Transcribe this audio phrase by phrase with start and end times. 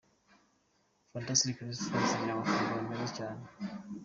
[1.13, 3.43] Fantastic Restaurant igira amafunguro meza cyane.